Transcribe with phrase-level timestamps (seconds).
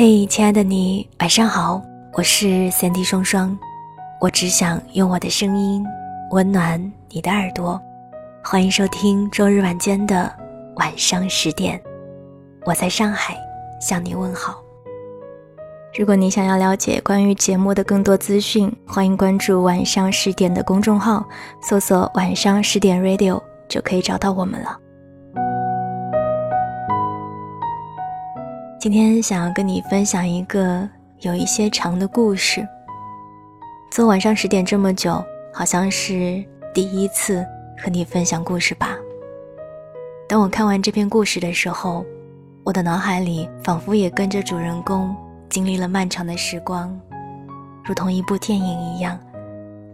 [0.00, 1.82] 嘿，亲爱的你，晚上好，
[2.12, 3.58] 我是三 D 双双，
[4.20, 5.84] 我只想用我的声音
[6.30, 7.82] 温暖你的耳朵，
[8.44, 10.32] 欢迎收听周日晚间的
[10.76, 11.82] 晚上十点，
[12.64, 13.36] 我在上海
[13.80, 14.62] 向你问好。
[15.98, 21.26] 如果你想要了解关于节目的更多资讯，欢迎关注晚上十点的公众号，
[21.60, 24.78] 搜索“晚上十点 Radio” 就可以找到我们了。
[28.80, 30.88] 今天想要跟你分享一个
[31.22, 32.64] 有一些长的故事。
[33.90, 35.20] 做晚上十点这么久，
[35.52, 37.44] 好像是第一次
[37.82, 38.96] 和你分享故事吧。
[40.28, 42.06] 当我看完这篇故事的时候，
[42.62, 45.12] 我的脑海里仿佛也跟着主人公
[45.50, 46.96] 经历了漫长的时光，
[47.84, 49.18] 如同一部电影一样，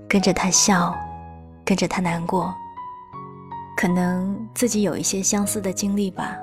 [0.07, 0.95] 跟着他笑，
[1.65, 2.55] 跟着他难过。
[3.79, 6.37] 可能自己有一些相似的经历吧，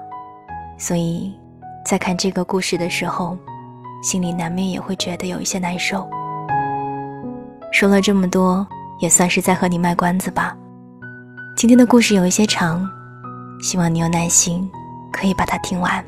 [0.75, 1.31] 所以。
[1.85, 3.37] 在看这个故事的时候，
[4.01, 6.09] 心里难免也会觉得有一些难受。
[7.71, 8.65] 说了这么多，
[8.99, 10.55] 也算是在和你卖关子吧。
[11.55, 12.89] 今天的故事有一些长，
[13.61, 14.69] 希望你有耐心，
[15.11, 16.03] 可以把它听完。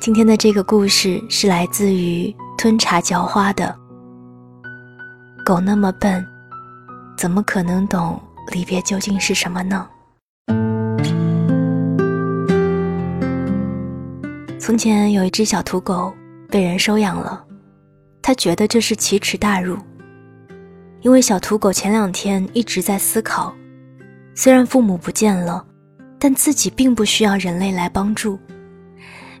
[0.00, 3.74] 今天的这个故事是来自于吞茶嚼花的。
[5.44, 6.24] 狗那么笨，
[7.16, 8.20] 怎么可能懂
[8.52, 9.88] 离别究竟是什么呢？
[14.66, 16.12] 从前有一只小土狗
[16.50, 17.40] 被人收养了，
[18.20, 19.78] 他觉得这是奇耻大辱。
[21.02, 23.54] 因为小土狗前两天一直在思考，
[24.34, 25.64] 虽然父母不见了，
[26.18, 28.36] 但自己并不需要人类来帮助。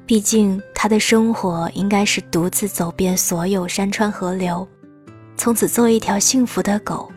[0.06, 4.64] 毕竟他的生活应该是独自走遍所有山川河流，
[5.36, 7.10] 从此做一条幸福的狗，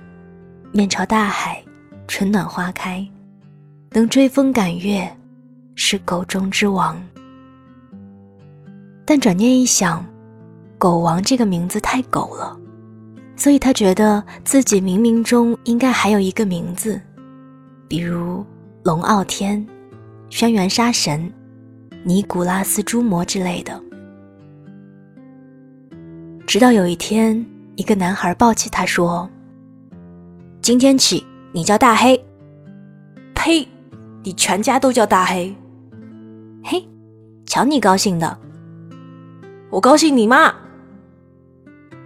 [0.72, 1.64] 面朝大海，
[2.08, 3.08] 春暖花开，
[3.92, 5.08] 能追风赶月，
[5.76, 7.00] 是狗中之王。
[9.10, 10.06] 但转念一想
[10.78, 12.56] ，“狗王”这个名字太狗了，
[13.36, 17.02] 所以他觉得自己冥冥中应该还有一个名字，
[17.88, 18.46] 比如
[18.84, 19.66] 龙傲天、
[20.30, 21.34] 轩辕杀神、
[22.04, 23.82] 尼古拉斯诸魔之类的。
[26.46, 27.44] 直到有一天，
[27.78, 29.28] 一个男孩抱起他说
[30.62, 32.16] ：“今天起，你叫大黑。
[33.34, 33.68] ”“呸！
[34.22, 35.52] 你全家都叫大黑。
[36.64, 36.88] ”“嘿，
[37.48, 38.38] 瞧你高兴的。”
[39.72, 40.52] 我高兴你妈！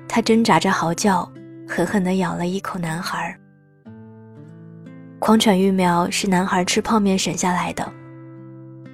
[0.05, 1.31] 他挣扎着嚎叫，
[1.65, 3.39] 狠狠地咬了一口男孩。
[5.17, 7.89] 狂犬疫苗是男孩吃泡面省下来的。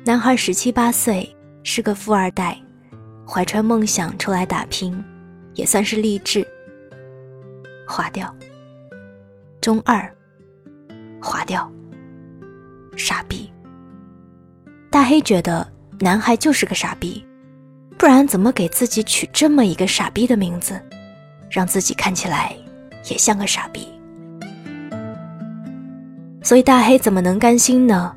[0.06, 2.56] 男孩十七八岁，是个富二代，
[3.28, 5.04] 怀揣梦想出来打拼，
[5.56, 6.46] 也算是励志。
[7.88, 8.32] 划掉。
[9.60, 10.16] 中二。
[11.20, 11.70] 划掉。
[12.96, 13.52] 傻逼。
[14.92, 15.68] 大黑觉得
[16.00, 17.26] 男孩就是个傻逼。
[18.00, 20.80] 不然怎么给自己取这么一个傻逼的名字，
[21.52, 22.56] 让自己看起来
[23.12, 23.90] 也像个傻逼？
[26.42, 28.16] 所以大黑怎么能甘心呢？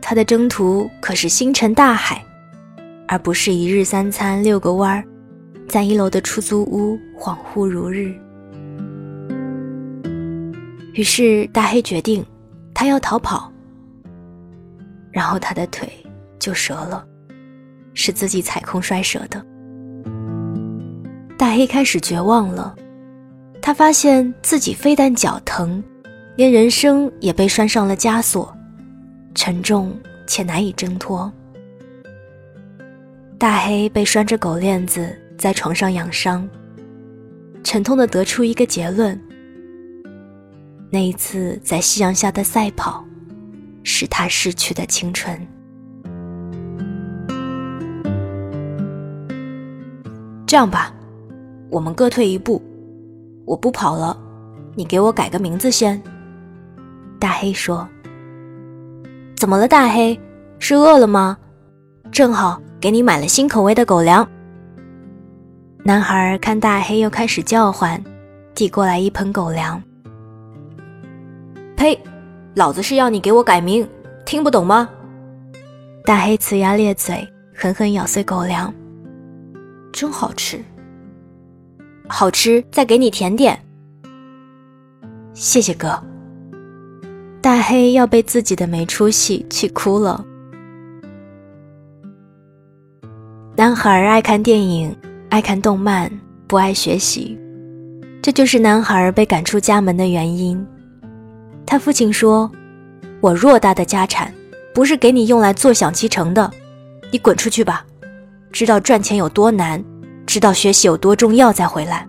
[0.00, 2.24] 他的征途可是星辰大海，
[3.06, 5.04] 而不是一日三餐遛个弯儿，
[5.68, 8.14] 在一楼的出租屋恍惚如日。
[10.94, 12.24] 于是大黑决定，
[12.72, 13.52] 他要逃跑，
[15.10, 15.86] 然后他的腿
[16.38, 17.06] 就折了。
[18.04, 19.40] 是自己踩空摔折的。
[21.38, 22.74] 大黑开始绝望了，
[23.60, 25.80] 他发现自己非但脚疼，
[26.34, 28.52] 连人生也被拴上了枷锁，
[29.36, 29.96] 沉重
[30.26, 31.32] 且难以挣脱。
[33.38, 36.48] 大黑被拴着狗链子在床上养伤，
[37.62, 39.16] 沉痛的得出一个结论：
[40.90, 43.04] 那一次在夕阳下的赛跑，
[43.84, 45.40] 是他逝去的青春。
[50.52, 50.92] 这样吧，
[51.70, 52.60] 我们各退一步，
[53.46, 54.14] 我不跑了，
[54.74, 55.98] 你给我改个名字先。
[57.18, 57.88] 大黑说
[59.34, 60.20] ：“怎么了，大黑？
[60.58, 61.38] 是饿了吗？
[62.10, 64.28] 正好给你买了新口味的狗粮。”
[65.84, 67.98] 男孩看大黑又开始叫唤，
[68.54, 69.82] 递过来一盆狗粮。
[71.78, 71.98] 呸！
[72.52, 73.88] 老子是要你给我改名，
[74.26, 74.86] 听不懂吗？
[76.04, 78.70] 大黑呲牙咧嘴，狠狠咬碎狗粮。
[79.92, 80.58] 真好吃，
[82.08, 83.58] 好吃，再给你甜点。
[85.34, 86.02] 谢谢哥。
[87.40, 90.24] 大黑要被自己的没出息气哭了。
[93.54, 94.96] 男孩爱看电影，
[95.28, 96.10] 爱看动漫，
[96.46, 97.38] 不爱学习，
[98.22, 100.64] 这就是男孩被赶出家门的原因。
[101.66, 102.50] 他父亲说
[103.20, 104.32] ：“我偌大的家产，
[104.74, 106.50] 不是给你用来坐享其成的，
[107.10, 107.84] 你滚出去吧。”
[108.52, 109.82] 知道赚钱有多难，
[110.26, 112.06] 知道学习有多重要，再回来。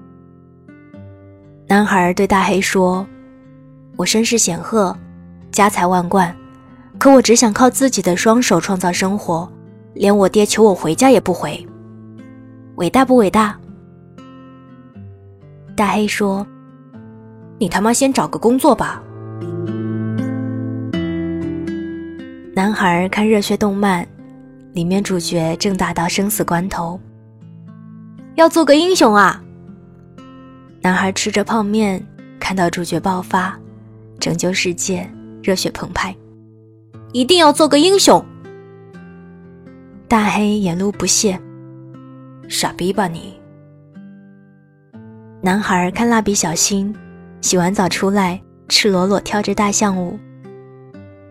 [1.68, 3.08] 男孩对大黑说
[3.96, 4.96] ：“我身世显赫，
[5.52, 6.36] 家财万贯，
[7.00, 9.50] 可我只想靠自己的双手创造生活，
[9.94, 11.66] 连我爹求我回家也不回。
[12.76, 13.58] 伟大不伟大？”
[15.76, 16.46] 大黑说
[17.58, 19.02] ：“你他妈先找个工作吧。”
[22.54, 24.08] 男孩看热血动漫，
[24.74, 27.00] 里面主角正打到生死关头，
[28.36, 29.40] 要做个英雄啊！
[30.82, 32.04] 男孩吃着泡面，
[32.40, 33.56] 看到主角爆发，
[34.20, 35.08] 拯救世界，
[35.44, 36.16] 热血澎湃，
[37.12, 38.24] 一定要做个英雄。
[40.08, 41.40] 大黑眼露不屑
[42.50, 43.40] ：“傻逼吧你！”
[45.40, 46.92] 男孩看蜡笔小新，
[47.42, 50.18] 洗完澡出来，赤裸裸跳着大象舞。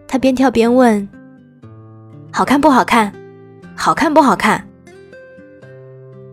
[0.07, 1.09] 他边跳边问
[2.33, 3.13] ：“好看不好看？
[3.77, 4.67] 好看不好看？”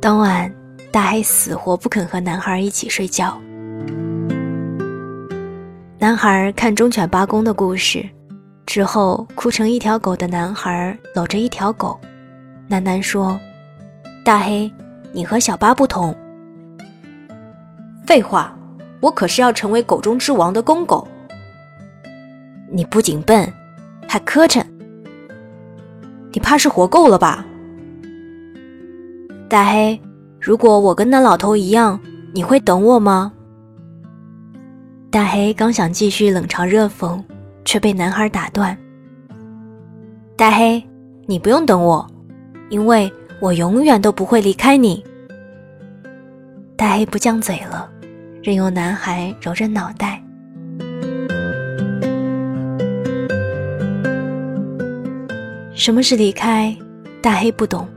[0.01, 0.53] 当晚，
[0.91, 3.39] 大黑死活不肯和男孩一起睡觉。
[5.97, 8.07] 男孩看忠犬八公的故事
[8.65, 11.99] 之后，哭成一条狗的男孩搂着一条狗，
[12.69, 13.39] 喃喃说
[14.23, 14.71] ：“大黑，
[15.11, 16.15] 你和小八不同。”
[18.07, 18.57] 废话，
[19.01, 21.07] 我可是要成为狗中之王的公狗。
[22.71, 23.51] 你不仅笨。
[24.11, 24.65] 还磕碜，
[26.31, 27.45] 你怕是活够了吧？
[29.49, 29.99] 大黑，
[30.39, 31.99] 如果我跟那老头一样，
[32.33, 33.33] 你会等我吗？
[35.09, 37.19] 大黑刚想继续冷嘲热讽，
[37.65, 38.77] 却被男孩打断。
[40.37, 40.83] 大黑，
[41.25, 42.05] 你不用等我，
[42.69, 43.11] 因为
[43.41, 45.03] 我永远都不会离开你。
[46.77, 47.89] 大黑不犟嘴了，
[48.43, 50.23] 任由男孩揉着脑袋。
[55.79, 56.75] 什么是离开？
[57.21, 57.87] 大黑不懂。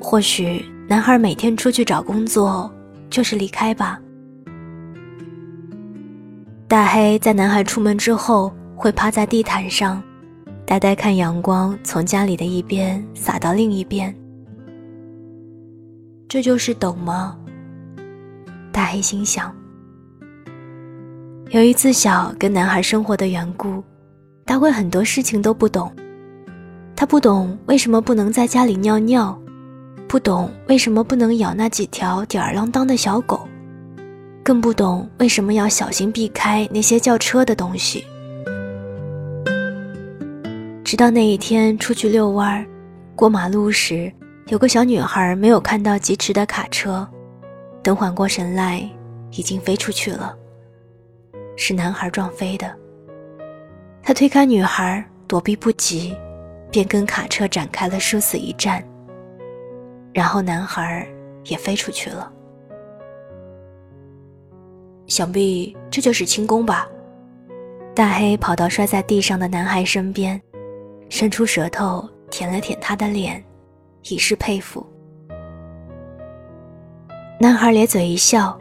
[0.00, 2.72] 或许男孩每天出去找工作
[3.10, 4.00] 就是离开吧。
[6.66, 10.02] 大黑在男孩出门之后会趴在地毯上，
[10.64, 14.14] 呆呆看阳光从家里的一边洒到另一边。
[16.26, 17.36] 这就是懂吗？
[18.72, 19.54] 大黑心想。
[21.50, 23.84] 由于自小跟男孩生活的缘故，
[24.46, 25.92] 大会很多事情都不懂。
[26.96, 29.38] 他不懂为什么不能在家里尿尿，
[30.08, 33.46] 不懂为什么不能咬那几条吊儿郎当的小狗，
[34.42, 38.02] 更不懂为什么要小心避开那些叫车的东西。
[40.82, 42.66] 直到那一天出去遛弯儿，
[43.14, 44.10] 过马路时，
[44.46, 47.06] 有个小女孩没有看到疾驰的卡车，
[47.82, 48.88] 等缓过神来，
[49.32, 50.34] 已经飞出去了。
[51.56, 52.74] 是男孩撞飞的。
[54.02, 56.14] 他推开女孩，躲避不及。
[56.70, 58.82] 便跟卡车展开了殊死一战，
[60.12, 61.06] 然后男孩
[61.44, 62.32] 也飞出去了。
[65.06, 66.88] 想必这就是轻功吧？
[67.94, 70.40] 大黑跑到摔在地上的男孩身边，
[71.08, 73.42] 伸出舌头舔了舔他的脸，
[74.02, 74.84] 以示佩服。
[77.38, 78.58] 男孩咧嘴一笑，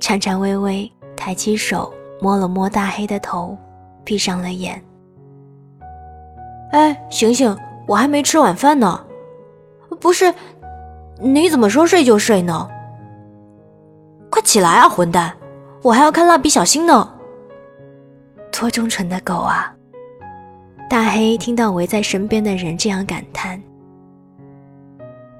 [0.00, 3.56] 颤颤巍巍抬起手摸了摸大黑的头，
[4.04, 4.82] 闭上了眼。
[6.74, 7.56] 哎，醒醒！
[7.86, 9.00] 我还没吃晚饭呢。
[10.00, 10.34] 不是，
[11.20, 12.68] 你怎么说睡就睡呢？
[14.28, 15.32] 快起来啊，混蛋！
[15.82, 17.14] 我还要看蜡笔小新呢。
[18.50, 19.72] 多忠诚的狗啊！
[20.90, 23.62] 大黑听到围在身边的人这样感叹，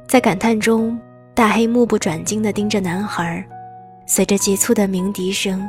[0.07, 0.97] 在感叹中，
[1.35, 3.45] 大黑目不转睛地盯着男孩。
[4.07, 5.69] 随着急促的鸣笛声，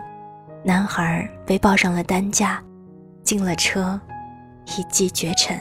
[0.64, 2.62] 男孩被抱上了担架，
[3.24, 4.00] 进了车。
[4.66, 5.58] 一骑绝尘。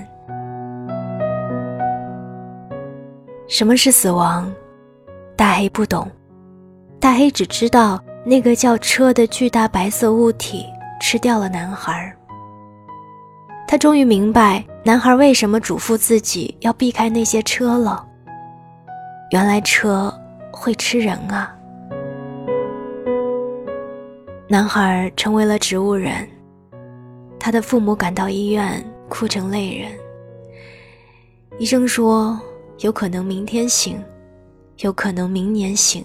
[3.47, 4.53] 什么是死亡？
[5.37, 6.11] 大黑不懂。
[6.99, 10.67] 大黑只知道那个叫车的巨大白色物体
[11.01, 12.15] 吃掉了男孩。
[13.69, 18.07] 他终于明白男孩为什么嘱咐自己要避开那些车了。
[19.31, 20.13] 原来车
[20.51, 21.55] 会吃人啊！
[24.49, 26.27] 男孩成为了植物人。
[27.39, 28.83] 他的父母赶到医院。
[29.15, 29.93] 哭成泪人。
[31.57, 32.37] 医生说，
[32.81, 34.03] 有可能明天醒，
[34.79, 36.05] 有可能明年醒，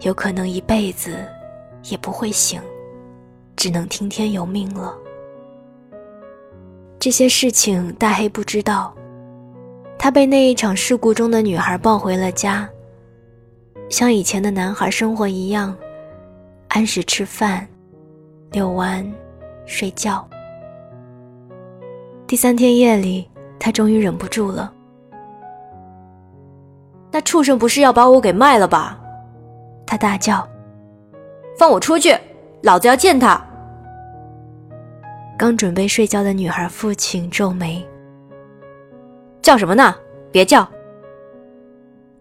[0.00, 1.16] 有可能一辈子
[1.84, 2.60] 也不会醒，
[3.54, 4.92] 只能听天由命了。
[6.98, 8.92] 这些事情大黑不知道。
[9.96, 12.68] 他被那一场事故中的女孩抱回了家，
[13.88, 15.76] 像以前的男孩生活一样，
[16.68, 17.64] 按时吃饭、
[18.50, 19.08] 遛弯、
[19.66, 20.28] 睡觉。
[22.28, 23.26] 第三天夜里，
[23.58, 24.70] 他终于忍不住了。
[27.10, 29.00] 那畜生不是要把我给卖了吧？
[29.86, 30.46] 他大叫
[31.58, 32.14] ：“放我出去！
[32.60, 33.42] 老子要见他！”
[35.38, 37.82] 刚准备睡觉的女孩父亲皱眉
[39.40, 39.94] ：“叫什么呢？
[40.30, 40.68] 别叫！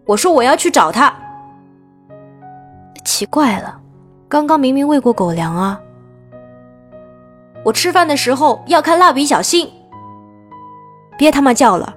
[0.05, 1.13] 我说我要去找他。
[3.03, 3.77] 奇怪了，
[4.29, 5.81] 刚刚明明喂过狗粮啊！
[7.65, 9.69] 我吃饭的时候要看蜡笔小新。
[11.17, 11.95] 别他妈叫了！”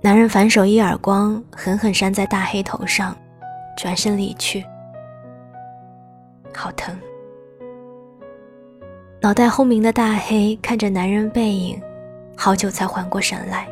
[0.00, 3.16] 男人反手一耳光，狠狠扇在大黑头上，
[3.76, 4.64] 转身离去。
[6.54, 6.96] 好疼！
[9.20, 11.80] 脑袋轰鸣的大黑看着男人背影，
[12.36, 13.66] 好久才缓过神来。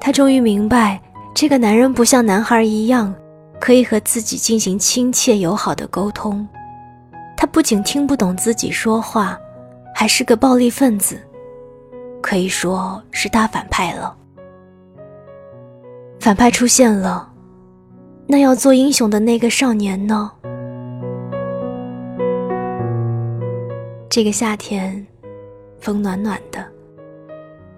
[0.00, 1.00] 他终于明白，
[1.34, 3.12] 这个男人不像男孩一样，
[3.60, 6.48] 可以和自己进行亲切友好的沟通。
[7.36, 9.36] 他不仅听不懂自己说话，
[9.94, 11.20] 还是个暴力分子，
[12.22, 14.16] 可以说是大反派了。
[16.20, 17.32] 反派出现了，
[18.26, 20.30] 那要做英雄的那个少年呢？
[24.08, 25.06] 这个夏天，
[25.80, 26.66] 风暖暖的，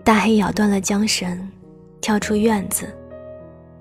[0.02, 1.48] 大黑咬断了缰绳，
[2.00, 2.86] 跳出院子，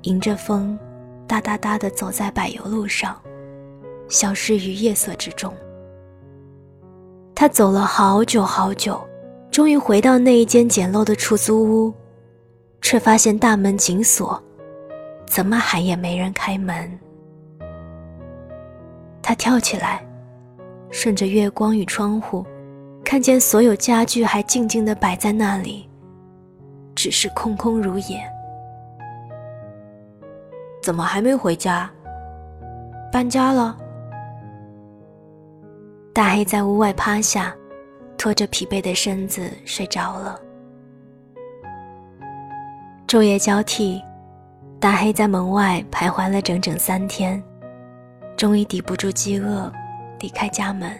[0.03, 0.77] 迎着风，
[1.25, 3.19] 哒哒哒地走在柏油路上，
[4.09, 5.51] 消失于夜色之中。
[7.33, 9.01] 他走了好久好久，
[9.51, 11.93] 终于回到那一间简陋的出租屋，
[12.81, 14.41] 却发现大门紧锁。
[15.27, 16.99] 怎么喊也没人开门。
[19.21, 20.05] 他跳起来，
[20.89, 22.45] 顺着月光与窗户，
[23.03, 25.87] 看见所有家具还静静地摆在那里，
[26.95, 28.21] 只是空空如也。
[30.81, 31.89] 怎么还没回家？
[33.11, 33.77] 搬家了？
[36.13, 37.55] 大黑在屋外趴下，
[38.21, 40.39] 拖着疲惫的身子睡着了。
[43.07, 43.99] 昼夜交替。
[44.79, 47.41] 大黑在门外徘徊了整整三天，
[48.35, 49.71] 终于抵不住饥饿，
[50.19, 50.91] 离开家门。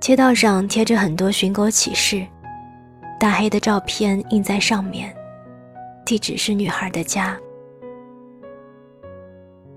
[0.00, 2.26] 街道上贴着很多寻狗启事，
[3.20, 5.14] 大黑的照片印在上面，
[6.04, 7.38] 地址是女孩的家。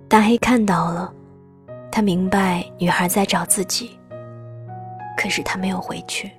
[0.08, 1.14] 大黑看到了，
[1.92, 3.97] 他明白女孩在找自己，
[5.18, 6.32] 可是他没有回去。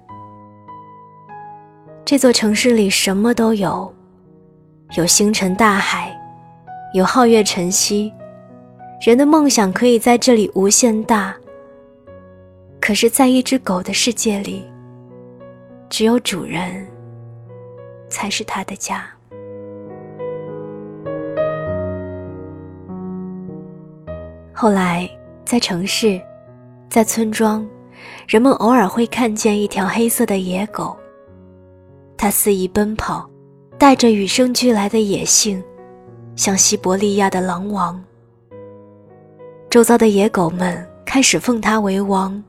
[2.04, 3.92] 这座城市里什么都有。
[4.96, 6.18] 有星辰大海，
[6.94, 8.10] 有皓月晨曦，
[9.04, 11.36] 人的梦想可以在这里无限大。
[12.80, 14.64] 可是，在一只狗的世界里，
[15.90, 16.86] 只有主人
[18.08, 19.04] 才是它的家。
[24.54, 25.06] 后来，
[25.44, 26.18] 在城市，
[26.88, 27.68] 在村庄，
[28.26, 30.96] 人们偶尔会看见一条黑色的野狗，
[32.16, 33.28] 它肆意奔跑。
[33.78, 35.62] 带着与生俱来的野性，
[36.34, 38.02] 像西伯利亚的狼王。
[39.70, 42.42] 周遭的野狗们开始奉他为王。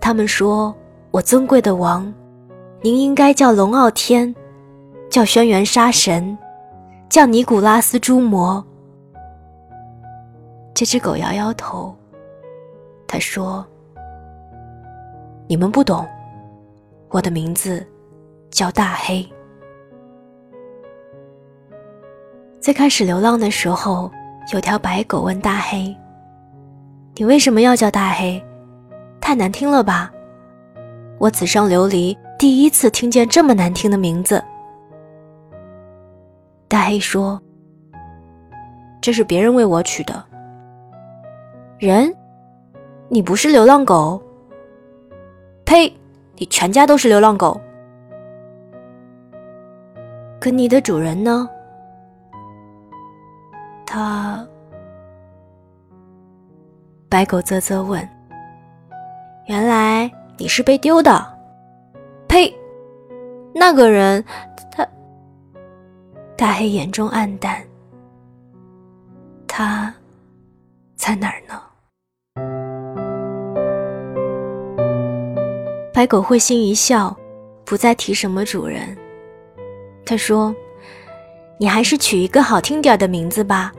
[0.00, 0.74] 他们说
[1.12, 2.12] ：“我尊贵的王，
[2.80, 4.34] 您应该叫龙傲天，
[5.08, 6.36] 叫轩辕杀神，
[7.08, 8.64] 叫尼古拉斯诸魔。”
[10.74, 11.94] 这只狗摇摇头，
[13.06, 13.64] 他说
[15.52, 16.08] ：“你们不懂，
[17.10, 17.86] 我的名字
[18.50, 19.22] 叫大黑。”
[22.58, 24.10] 最开始流浪的时候，
[24.54, 25.94] 有条白狗问大黑
[27.16, 28.42] ：“你为什么要叫大黑？
[29.20, 30.10] 太难听了吧？
[31.18, 34.42] 我此生流离第一次听见这么难听的名字。”
[36.66, 37.38] 大黑说
[39.02, 40.24] ：“这是别人为我取的。
[41.78, 42.10] 人，
[43.10, 44.18] 你不是流浪狗？
[45.72, 45.90] 呸！
[46.36, 47.58] 你全家都是流浪狗。
[50.38, 51.48] 可你的主人呢？”
[53.86, 54.46] 他，
[57.08, 58.06] 白狗啧啧问
[59.48, 61.26] ：“原来你是被丢的？”
[62.28, 62.54] 呸！
[63.54, 64.22] 那个人，
[64.70, 64.86] 他……
[66.36, 67.56] 大黑眼中暗淡。
[69.48, 69.94] 他
[70.96, 71.58] 在哪儿呢？
[75.92, 77.14] 白狗会心一笑，
[77.64, 78.96] 不再提什么主人。
[80.06, 80.54] 他说
[81.60, 83.70] ：“你还是取一个好听点的名字吧。”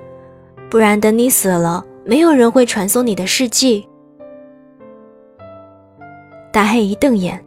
[0.69, 3.87] 不然，等你死了，没有人会传颂你的事迹。
[6.51, 7.43] 大黑一瞪眼：“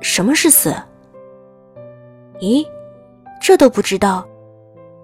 [0.00, 0.74] 什么是死？
[2.40, 2.66] 咦，
[3.40, 4.26] 这都不知道？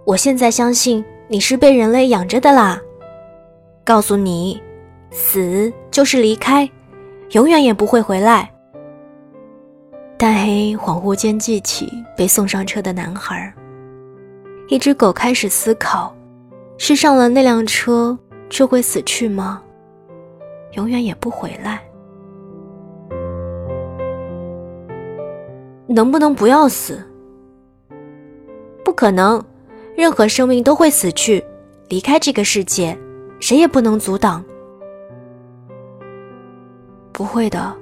[0.04, 2.80] 我现在相信你是被人类养着的啦。
[3.84, 4.60] 告诉你，
[5.12, 6.68] 死就是离开，
[7.30, 8.50] 永远也不会回来。”
[10.18, 13.52] 大黑恍惚间记起被送上车的男孩，
[14.68, 16.14] 一只狗开始思考：
[16.78, 18.18] 是上了那辆车
[18.48, 19.62] 就会死去吗？
[20.72, 21.82] 永远也不回来？
[25.86, 26.98] 能不能不要死？
[28.82, 29.44] 不可能，
[29.94, 31.44] 任何生命都会死去，
[31.90, 32.96] 离开这个世界，
[33.38, 34.42] 谁也不能阻挡。
[37.12, 37.76] 不会的，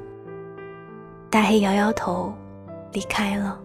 [1.35, 2.33] 大黑摇摇头，
[2.93, 3.59] 离开了。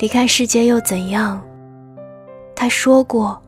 [0.00, 1.38] 离开世界又怎样？
[2.56, 3.38] 他说过，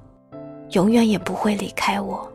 [0.73, 2.31] 永远也不会离开我。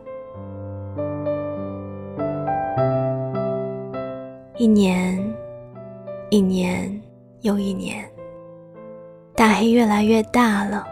[4.56, 5.16] 一年，
[6.30, 7.00] 一年
[7.42, 8.04] 又一年，
[9.36, 10.84] 大黑越来越大了。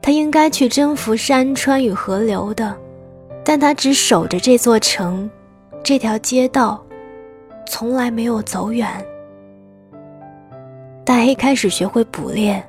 [0.00, 2.74] 他应该去征服山川与河流的，
[3.44, 5.30] 但他只守着这座城，
[5.82, 6.82] 这条街道，
[7.66, 8.88] 从来没有走远。
[11.04, 12.64] 大黑开始学会捕猎，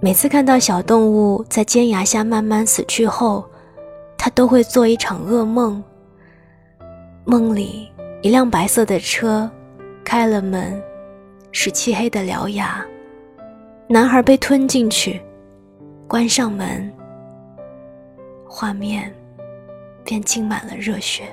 [0.00, 3.44] 每次看到小动物在尖崖下慢慢死去后，
[4.18, 5.82] 他都会做一场噩梦。
[7.24, 7.90] 梦里，
[8.22, 9.50] 一辆白色的车
[10.04, 10.80] 开了门，
[11.52, 12.84] 是漆黑的獠牙，
[13.88, 15.20] 男孩被吞进去，
[16.06, 16.92] 关上门，
[18.46, 19.12] 画面
[20.04, 21.24] 便浸满了热血。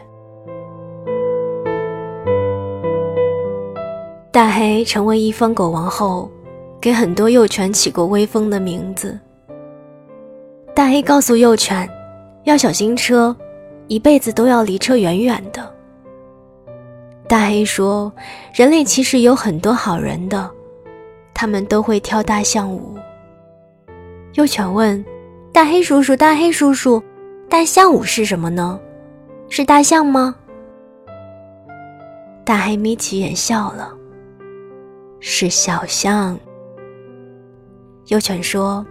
[4.32, 6.32] 大黑成为一方狗王后，
[6.80, 9.20] 给很多幼犬起过威风的名字。
[10.74, 11.90] 大黑告诉幼犬，
[12.46, 13.36] 要小心车，
[13.88, 15.70] 一辈子都要离车远远的。
[17.28, 18.10] 大黑说，
[18.54, 20.50] 人类其实有很多好人的，
[21.34, 22.96] 他们都会跳大象舞。
[24.36, 25.04] 幼犬问
[25.52, 27.04] ：“大黑叔叔，大黑叔叔，
[27.50, 28.80] 大象舞是什么呢？
[29.50, 30.34] 是大象吗？”
[32.46, 33.98] 大黑眯起眼笑了。
[35.22, 36.38] 是小象。
[38.08, 38.86] 幼犬说：“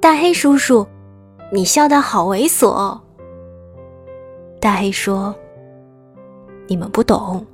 [0.00, 0.86] 大黑叔叔，
[1.52, 2.98] 你笑得好猥琐。”
[4.58, 5.34] 大黑说
[6.66, 7.44] ：“你们不懂。”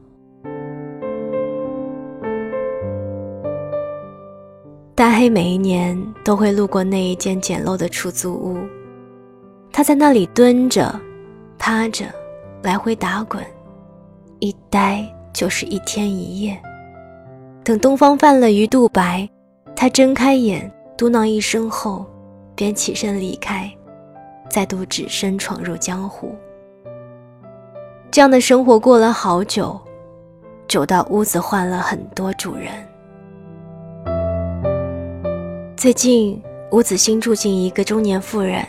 [4.95, 8.59] 大黑每一年都会路过那一间简陋的出租屋，
[9.73, 10.95] 他在那里蹲着、
[11.59, 12.05] 趴着，
[12.63, 13.43] 来回打滚，
[14.39, 15.03] 一待
[15.33, 16.63] 就是一天一夜。
[17.63, 19.29] 等东方泛了鱼肚白，
[19.77, 22.07] 他睁开眼，嘟囔一声后，
[22.55, 23.71] 便起身离开，
[24.49, 26.35] 再度只身闯入江湖。
[28.11, 29.79] 这样的生活过了好久，
[30.67, 32.73] 久到屋子换了很多主人。
[35.77, 36.43] 最近，
[36.73, 38.65] 屋子新住进一个中年妇人，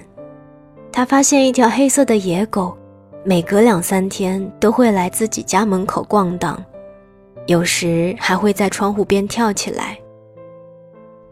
[0.92, 2.78] 她发现一条黑色的野狗，
[3.24, 6.62] 每隔两三天都会来自己家门口逛荡。
[7.52, 10.00] 有时还会在窗户边跳起来。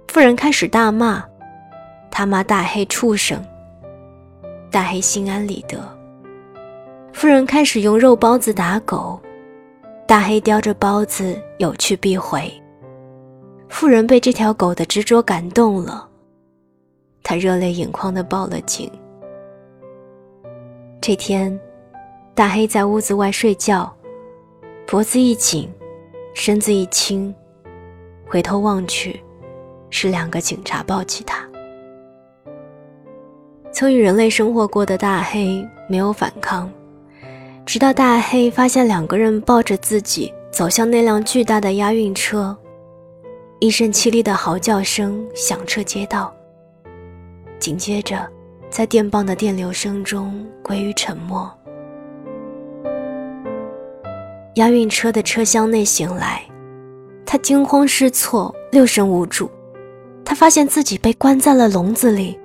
[0.10, 1.24] 妇人开始大骂，
[2.12, 3.42] 他骂大黑畜生。
[4.70, 5.80] 大黑心安理得。
[7.14, 9.18] 妇人开始用肉包子打狗，
[10.06, 12.52] 大黑叼着包子有去必回。
[13.70, 16.06] 妇人被这条狗的执着感动了，
[17.24, 18.92] 他热泪盈眶地报了警。
[21.00, 21.58] 这天，
[22.36, 23.90] 大黑在屋子外睡觉，
[24.86, 25.70] 脖子一紧。
[26.34, 27.34] 身子一轻，
[28.28, 29.22] 回头望去，
[29.90, 31.48] 是两个警察抱起他。
[33.72, 36.72] 曾与人类生活过的大黑没有反抗，
[37.66, 42.56] 直到大黑发现两个人抱着自己走向那辆巨大的押运车，
[43.60, 46.34] 一声凄厉的嚎叫声响彻街道，
[47.60, 48.28] 紧接着，
[48.70, 51.52] 在电棒的电流声中归于沉默。
[54.60, 56.44] 押运车的车厢内醒来，
[57.26, 59.50] 他惊慌失措，六神无主。
[60.26, 62.38] 他发现自己被关在了笼子里，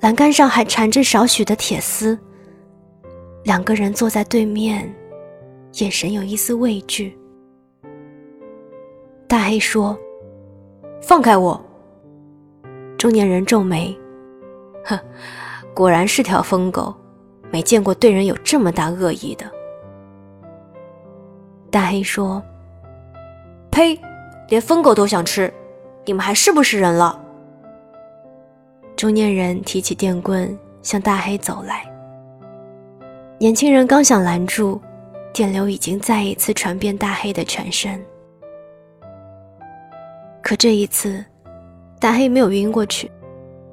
[0.00, 2.18] 栏杆上还缠着少许的铁丝。
[3.44, 4.90] 两个人坐在对面，
[5.74, 7.14] 眼神有一丝畏惧。
[9.28, 9.96] 大黑说
[11.02, 11.62] ：“放开我。”
[12.96, 13.94] 中年人皱眉
[14.86, 14.98] ：“哼，
[15.74, 16.94] 果然是条疯狗，
[17.50, 19.44] 没见过对人有这么大恶意的。”
[21.70, 22.42] 大黑说
[23.70, 23.98] ：“呸，
[24.48, 25.52] 连疯狗都想吃，
[26.04, 27.18] 你们还是不是人了？”
[28.96, 31.86] 中年人提起电棍向大黑走来。
[33.38, 34.80] 年轻人刚想拦住，
[35.32, 37.98] 电流已经再一次传遍大黑的全身。
[40.42, 41.24] 可这一次，
[41.98, 43.10] 大黑没有晕过去，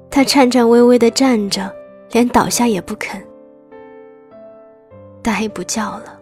[0.08, 1.70] 他颤颤巍巍地站着，
[2.12, 3.22] 连倒下也不肯。
[5.20, 6.17] 大黑不叫了。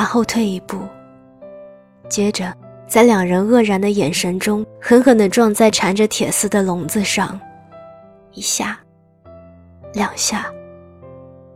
[0.00, 0.78] 他后退一步，
[2.08, 2.56] 接着
[2.88, 7.38] 在两人愕然的眼神中，狠狠地撞在缠着铁丝的笼子上，
[8.32, 8.80] 一下，
[9.92, 10.50] 两下，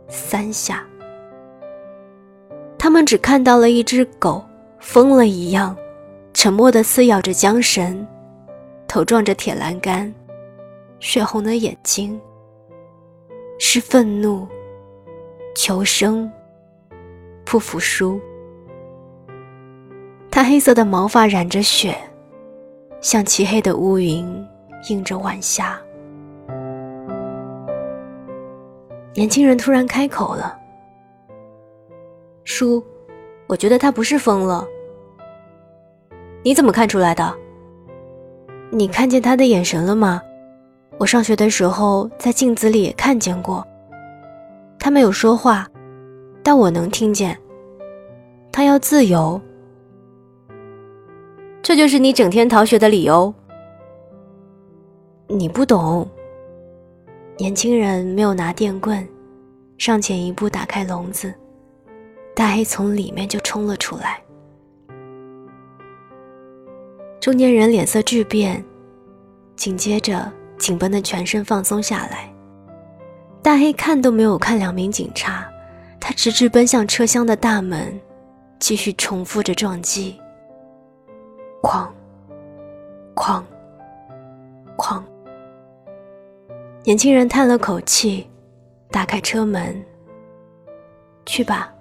[0.07, 0.85] 三下。
[2.77, 4.45] 他们只看到了一只狗
[4.77, 5.75] 疯了一样，
[6.31, 8.05] 沉默地撕咬着缰绳，
[8.87, 10.13] 头撞着铁栏杆，
[10.99, 12.21] 血红的眼睛，
[13.57, 14.47] 是愤怒、
[15.55, 16.31] 求生、
[17.43, 18.21] 不服输。
[20.35, 21.95] 他黑色的毛发染着血，
[22.99, 24.45] 像漆黑的乌云
[24.89, 25.79] 映着晚霞。
[29.13, 30.59] 年轻人突然开口了
[32.43, 32.83] ：“叔，
[33.47, 34.67] 我觉得他不是疯了。
[36.43, 37.33] 你怎么看出来的？
[38.71, 40.21] 你看见他的眼神了吗？
[40.97, 43.65] 我上学的时候在镜子里也看见过。
[44.77, 45.65] 他没有说话，
[46.43, 47.39] 但我能听见。
[48.51, 49.39] 他要自由。
[51.65, 53.33] 这就是你整天逃学的理由。
[55.27, 56.07] 你不懂。”
[57.39, 59.03] 年轻人没有拿电棍，
[59.79, 61.33] 上前一步打开笼子，
[62.35, 64.21] 大黑从里面就冲了出来。
[67.19, 68.63] 中年人脸色巨变，
[69.55, 72.31] 紧接着紧绷的全身放松下来。
[73.41, 75.43] 大黑看都没有看两名警察，
[75.99, 77.99] 他直直奔向车厢的大门，
[78.59, 80.15] 继续重复着撞击。
[81.65, 81.87] 哐，
[83.15, 83.41] 哐，
[84.77, 85.01] 哐。
[86.83, 88.29] 年轻人叹了口气，
[88.91, 89.83] 打开车门。
[91.25, 91.73] 去吧。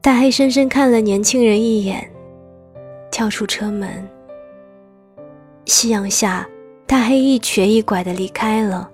[0.00, 2.10] 大黑深深看了年轻人一眼，
[3.10, 4.08] 跳出车门。
[5.66, 6.48] 夕阳下，
[6.86, 8.90] 大黑一瘸一拐的离开了。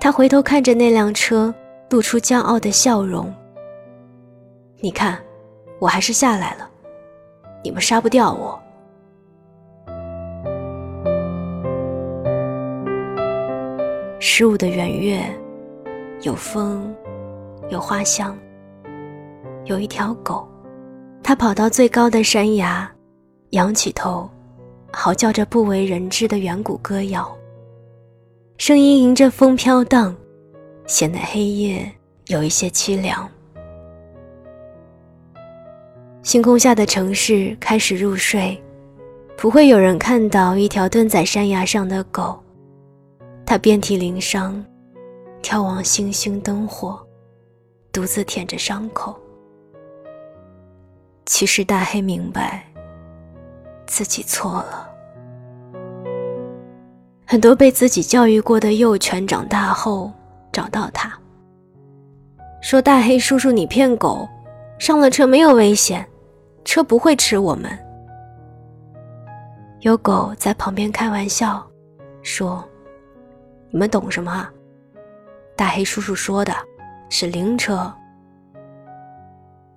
[0.00, 1.52] 他回头看着那辆车，
[1.90, 3.34] 露出骄傲的笑容。
[4.78, 5.18] 你看，
[5.80, 6.70] 我还是下来了。
[7.62, 8.58] 你们杀不掉我。
[14.18, 15.20] 十五的圆月，
[16.22, 16.94] 有风，
[17.68, 18.36] 有花香，
[19.64, 20.46] 有一条狗，
[21.22, 22.90] 它跑到最高的山崖，
[23.50, 24.28] 仰起头，
[24.92, 27.30] 嚎叫着不为人知的远古歌谣。
[28.58, 30.14] 声音迎着风飘荡，
[30.86, 31.90] 显得黑夜
[32.28, 33.28] 有一些凄凉。
[36.22, 38.60] 星空下的城市开始入睡，
[39.36, 42.38] 不会有人看到一条蹲在山崖上的狗。
[43.44, 44.64] 它遍体鳞伤，
[45.42, 46.98] 眺望星星灯火，
[47.90, 49.14] 独自舔着伤口。
[51.26, 52.64] 其实大黑明白，
[53.86, 54.88] 自己错了。
[57.26, 60.12] 很多被自己教育过的幼犬长大后
[60.52, 61.12] 找到他，
[62.62, 64.28] 说：“大黑叔叔，你骗狗，
[64.78, 66.06] 上了车没有危险，
[66.64, 67.70] 车不会吃我们。”
[69.80, 71.64] 有狗在旁边开玩笑，
[72.22, 72.62] 说。
[73.74, 74.52] 你们懂什么啊？
[75.56, 76.52] 大黑叔叔说的，
[77.08, 77.90] 是灵车。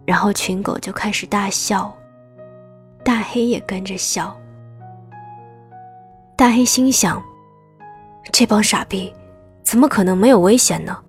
[0.05, 1.95] 然后群狗就开始大笑，
[3.05, 4.35] 大黑也跟着笑。
[6.35, 7.23] 大黑心想：
[8.33, 9.13] 这帮傻逼，
[9.63, 11.01] 怎么可能没有危险呢？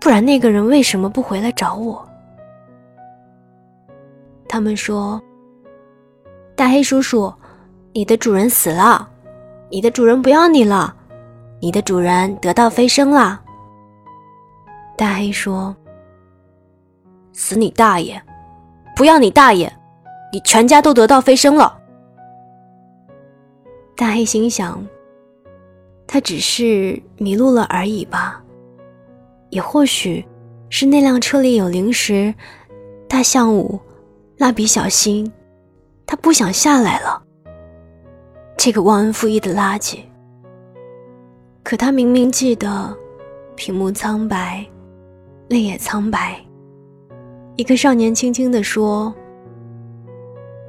[0.00, 2.04] 不然那个人为什么不回来找我？
[4.52, 5.18] 他们说
[6.54, 7.32] ：“大黑叔叔，
[7.94, 9.08] 你的主人死了，
[9.70, 10.94] 你的主人不要你了。”
[11.58, 13.40] 你的主人得道飞升了。
[14.94, 15.74] 大黑说
[17.32, 18.20] ：“死你大爷！
[18.94, 19.72] 不要你大爷！
[20.30, 21.80] 你全家都得道飞升了。”
[23.96, 24.86] 大黑心想
[26.06, 28.42] ：“他只是迷路了而已吧？
[29.48, 30.22] 也或许
[30.68, 32.34] 是那辆车里有零食、
[33.08, 33.80] 大象舞、
[34.42, 35.32] 蜡笔小新，
[36.04, 37.22] 他不想下来了。
[38.56, 40.00] 这个忘恩负义的垃圾。”
[41.62, 42.92] 可他明明记得，
[43.54, 44.66] 屏幕苍白，
[45.48, 46.44] 泪也苍白。
[47.54, 49.14] 一个少年轻轻地说：“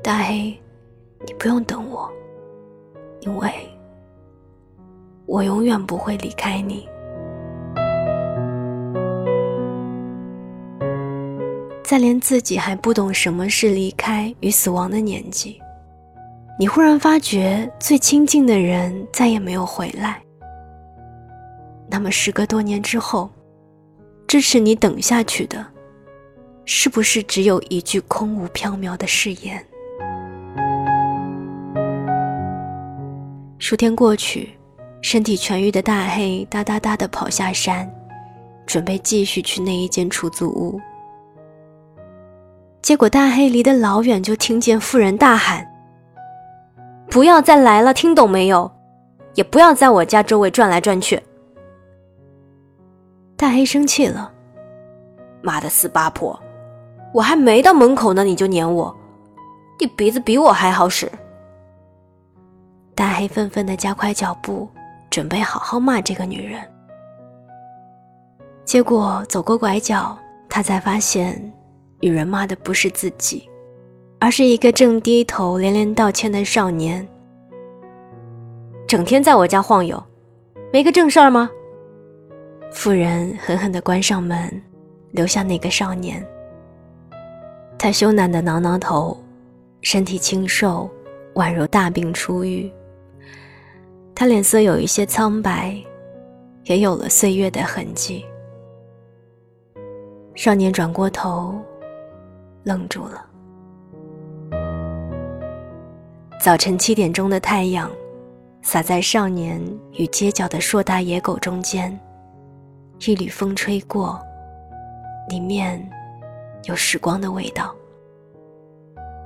[0.03, 0.55] 大黑，
[1.25, 2.07] 你不用等我，
[3.21, 3.51] 因为
[5.25, 6.87] 我永远不会离开你。”
[11.83, 15.59] 在连自己还不懂什么是离开与死亡的年纪，
[16.57, 20.19] 你忽然发觉最亲近的人再也没有回来。
[21.89, 23.29] 那么，时隔多年之后，
[24.25, 25.63] 支持你等下去的，
[26.65, 29.63] 是不是只有一句空无缥缈的誓言？
[33.59, 34.57] 数天过去，
[35.01, 37.87] 身体痊愈的大黑哒哒哒的跑下山，
[38.65, 40.79] 准备继续去那一间出租屋。
[42.83, 45.65] 结果，大黑离得老远，就听见妇人大喊
[47.09, 47.93] ：“不要再来了！
[47.93, 48.69] 听懂没有？
[49.35, 51.23] 也不要在我家周围转来转去。
[53.37, 54.29] 大黑生气了，
[55.41, 56.37] 妈的死八婆！
[57.13, 58.93] 我还没到门口呢，你就撵我，
[59.79, 61.09] 你鼻子比我还好使。
[62.93, 64.69] 大黑愤愤的加快脚步，
[65.09, 66.59] 准备好好骂这个女人。
[68.65, 70.17] 结果走过拐角，
[70.49, 71.51] 他才发现，
[72.03, 73.49] 女人骂的不是自己，
[74.19, 77.07] 而是一个正低头连连道歉的少年。
[78.85, 80.03] 整天在我家晃悠，
[80.73, 81.49] 没个正事儿吗？
[82.73, 84.61] 妇人狠狠地关上门，
[85.11, 86.21] 留下那个少年。
[87.79, 89.17] 他羞赧的挠挠头，
[89.79, 90.89] 身体清瘦，
[91.35, 92.69] 宛如大病初愈。
[94.13, 95.81] 他脸色有一些苍白，
[96.65, 98.25] 也有了岁月的痕迹。
[100.35, 101.55] 少年转过头，
[102.63, 103.25] 愣住了。
[106.41, 107.89] 早晨七点钟的太阳，
[108.61, 109.61] 洒在少年
[109.93, 111.97] 与街角的硕大野狗中间。
[113.07, 114.19] 一缕风吹过，
[115.29, 115.89] 里面
[116.63, 117.73] 有时光的味道。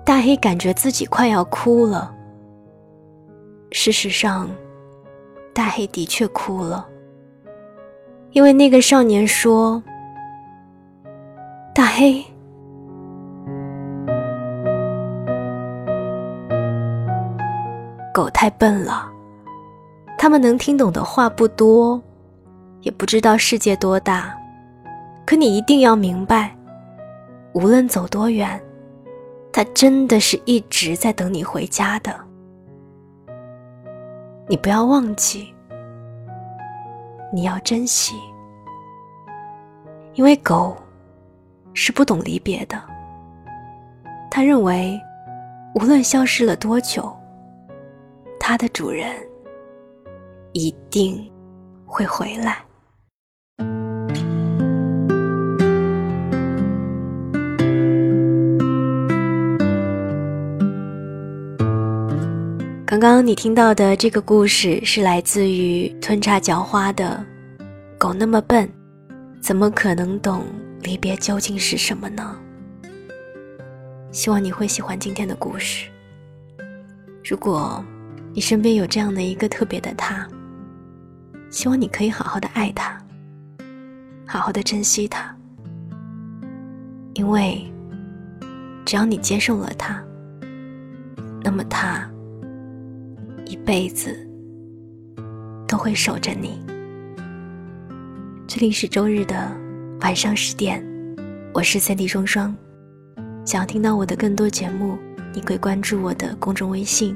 [0.04, 2.15] 大黑感觉自己快要哭了。
[3.71, 4.50] 事实上，
[5.54, 6.88] 大黑的确哭了，
[8.32, 9.82] 因为那个少年说。
[11.73, 12.26] 大黑，
[18.17, 19.08] 狗太笨了，
[20.17, 22.01] 他们能听懂的话不多，
[22.82, 24.36] 也不知道世界多大。
[25.23, 26.58] 可你一定要明白，
[27.53, 28.60] 无论走多远，
[29.53, 32.19] 它真的是一直在等你回家的。
[34.47, 35.53] 你不要忘记，
[37.32, 38.15] 你要珍惜，
[40.15, 40.75] 因为狗。
[41.75, 42.82] 是不懂离别的。
[44.32, 44.99] 他认为，
[45.75, 47.15] 无论消失了多久，
[48.49, 49.13] 它的主人
[50.53, 51.29] 一定
[51.86, 52.63] 会回来。
[62.86, 67.21] 刚刚你听到的这个故事是来自于吞茶嚼花的
[67.97, 68.71] 《狗那么笨，
[69.41, 70.39] 怎么可能懂》。
[70.86, 72.39] 离别究竟是什么呢？
[74.13, 75.89] 希望你会喜欢今天的故事。
[77.29, 77.83] 如果
[78.38, 80.28] 你身边有这样的一个特别的他，
[81.50, 82.95] 希望你可以好好的爱他，
[84.28, 85.36] 好好的珍惜他，
[87.15, 87.65] 因为
[88.86, 90.00] 只要你接受了他，
[91.41, 92.08] 那么他
[93.43, 94.15] 一辈子
[95.67, 96.63] 都会守着你。
[98.45, 99.52] 这里是周日的。
[100.02, 100.86] 晚上十点，
[101.56, 102.56] 我是三 D 双双。
[103.43, 104.95] 想要听到我的更多节目，
[105.34, 107.15] 你可以关注我的公众微信，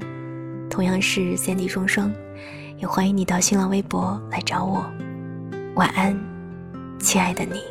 [0.72, 2.12] 同样是三 D 双双。
[2.80, 4.84] 也欢迎你到新浪微博来找我。
[5.76, 6.20] 晚安，
[7.00, 7.62] 亲爱的你。